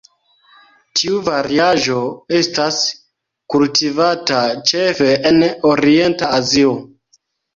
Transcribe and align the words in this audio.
Tiu 0.99 1.17
variaĵo 1.25 1.97
estas 2.39 2.79
kultivata 3.55 4.41
ĉefe 4.71 5.11
en 5.31 5.39
Orienta 5.75 6.31
Azio. 6.41 6.73